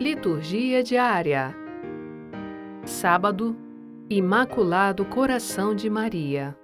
[0.00, 1.54] Liturgia diária.
[2.86, 3.54] Sábado,
[4.08, 6.56] Imaculado Coração de Maria.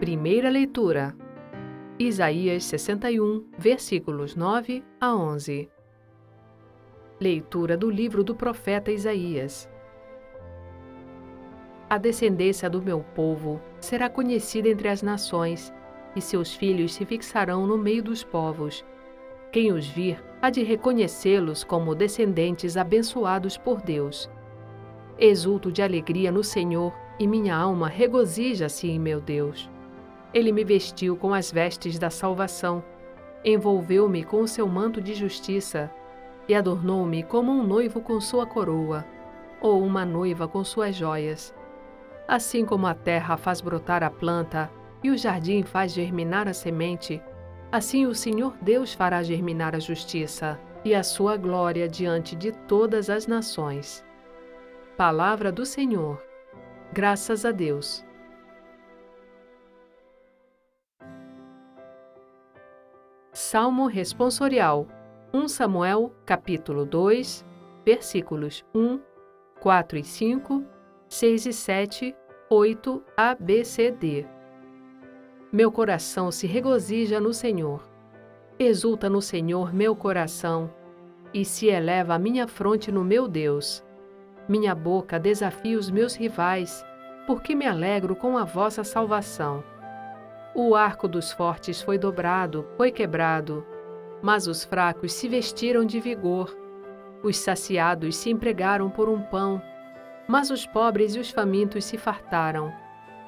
[0.00, 1.14] Primeira leitura.
[1.96, 5.70] Isaías 61, versículos 9 a 11.
[7.20, 9.70] Leitura do livro do profeta Isaías.
[11.88, 15.72] A descendência do meu povo será conhecida entre as nações,
[16.16, 18.84] e seus filhos se fixarão no meio dos povos.
[19.52, 24.30] Quem os vir há de reconhecê-los como descendentes abençoados por Deus.
[25.18, 29.68] Exulto de alegria no Senhor e minha alma regozija-se em meu Deus.
[30.32, 32.82] Ele me vestiu com as vestes da salvação,
[33.44, 35.90] envolveu-me com o seu manto de justiça
[36.48, 39.04] e adornou-me como um noivo com sua coroa,
[39.60, 41.52] ou uma noiva com suas joias.
[42.28, 44.70] Assim como a terra faz brotar a planta
[45.02, 47.20] e o jardim faz germinar a semente,
[47.70, 53.10] assim o Senhor Deus fará germinar a justiça e a sua glória diante de todas
[53.10, 54.04] as nações.
[54.96, 56.22] Palavra do Senhor.
[56.92, 58.04] Graças a Deus.
[63.32, 64.86] Salmo responsorial
[65.32, 67.44] 1 Samuel, capítulo 2,
[67.84, 69.00] versículos 1,
[69.60, 70.64] 4 e 5,
[71.08, 72.16] 6 e 7,
[72.50, 74.26] 8 a B C D.
[75.52, 77.84] Meu coração se regozija no Senhor.
[78.56, 80.72] Exulta no Senhor meu coração,
[81.34, 83.84] e se eleva a minha fronte no meu Deus.
[84.48, 86.86] Minha boca desafia os meus rivais,
[87.26, 89.64] porque me alegro com a vossa salvação.
[90.54, 93.66] O arco dos fortes foi dobrado, foi quebrado,
[94.22, 96.56] mas os fracos se vestiram de vigor.
[97.24, 99.60] Os saciados se empregaram por um pão,
[100.28, 102.72] mas os pobres e os famintos se fartaram.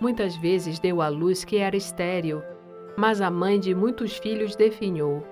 [0.00, 2.42] Muitas vezes deu à luz que era estéril,
[2.96, 5.22] mas a mãe de muitos filhos definhou.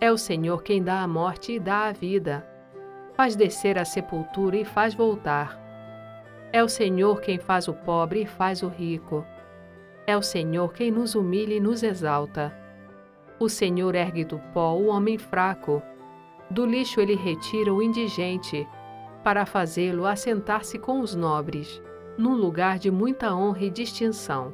[0.00, 2.44] É o Senhor quem dá a morte e dá a vida.
[3.14, 5.60] Faz descer a sepultura e faz voltar.
[6.52, 9.24] É o Senhor quem faz o pobre e faz o rico.
[10.06, 12.52] É o Senhor quem nos humilha e nos exalta.
[13.38, 15.80] O Senhor ergue do pó o homem fraco.
[16.50, 18.66] Do lixo ele retira o indigente
[19.22, 21.80] para fazê-lo assentar-se com os nobres,
[22.18, 24.52] num lugar de muita honra e distinção.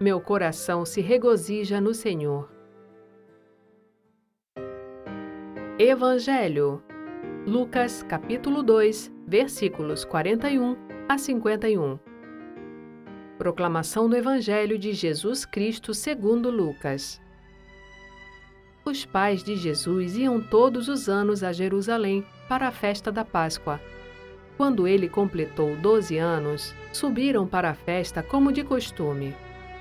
[0.00, 2.48] Meu coração se regozija no Senhor.
[5.78, 6.82] Evangelho
[7.46, 10.76] Lucas capítulo 2, versículos 41
[11.06, 11.98] a 51.
[13.36, 17.20] Proclamação do Evangelho de Jesus Cristo segundo Lucas.
[18.82, 23.78] Os pais de Jesus iam todos os anos a Jerusalém para a festa da Páscoa.
[24.56, 29.34] Quando ele completou 12 anos, subiram para a festa como de costume.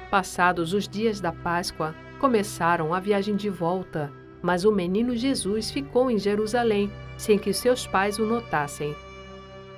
[0.09, 6.09] Passados os dias da Páscoa, começaram a viagem de volta, mas o menino Jesus ficou
[6.09, 8.95] em Jerusalém, sem que seus pais o notassem.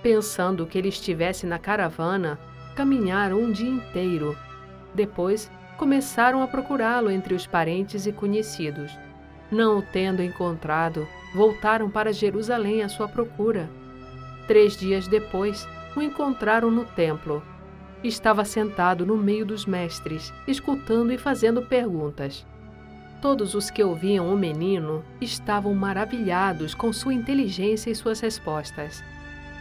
[0.01, 2.39] Pensando que ele estivesse na caravana,
[2.75, 4.37] caminharam um dia inteiro.
[4.93, 8.97] Depois, começaram a procurá-lo entre os parentes e conhecidos.
[9.51, 13.69] Não o tendo encontrado, voltaram para Jerusalém à sua procura.
[14.47, 17.41] Três dias depois, o encontraram no templo.
[18.03, 22.45] Estava sentado no meio dos mestres, escutando e fazendo perguntas.
[23.21, 29.03] Todos os que ouviam o menino estavam maravilhados com sua inteligência e suas respostas.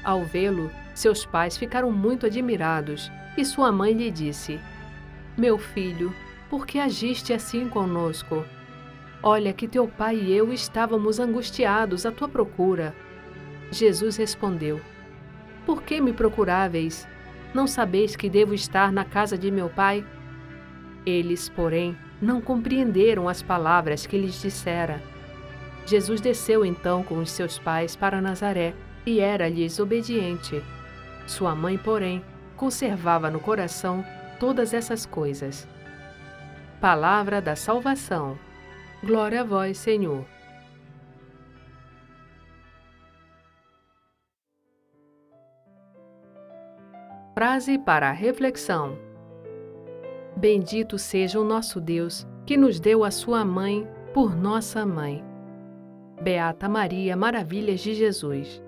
[0.03, 4.61] Ao vê-lo, seus pais ficaram muito admirados e sua mãe lhe disse:
[5.37, 6.15] Meu filho,
[6.50, 8.44] por que agiste assim conosco?
[9.23, 12.94] Olha que teu pai e eu estávamos angustiados à tua procura.
[13.71, 14.81] Jesus respondeu:
[15.67, 17.09] Por que me procuráveis?
[17.53, 20.05] Não sabeis que devo estar na casa de meu pai?
[21.07, 25.01] Eles, porém, não compreenderam as palavras que lhes dissera.
[25.87, 28.75] Jesus desceu então com os seus pais para Nazaré
[29.05, 30.63] e era-lhes obediente.
[31.27, 32.25] Sua mãe, porém,
[32.57, 34.05] conservava no coração
[34.41, 35.69] todas essas coisas.
[36.81, 38.39] Palavra da Salvação.
[39.03, 40.34] Glória a vós, Senhor.
[47.35, 48.97] Frase para reflexão:
[50.37, 55.25] Bendito seja o nosso Deus, que nos deu a sua mãe por nossa mãe.
[56.23, 58.63] Beata Maria, Maravilhas de Jesus.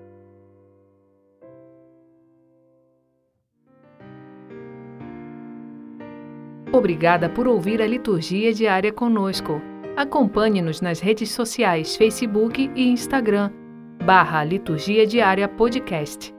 [6.73, 9.61] Obrigada por ouvir a liturgia diária conosco.
[9.95, 13.49] Acompanhe-nos nas redes sociais Facebook e Instagram,
[14.05, 16.36] barra Liturgia Diária Podcast.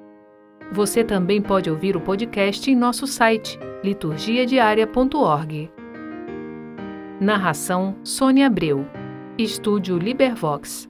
[0.73, 5.71] Você também pode ouvir o podcast em nosso site, liturgiadiaria.org.
[7.21, 8.87] Narração Sônia Abreu.
[9.39, 10.89] Estúdio Libervox.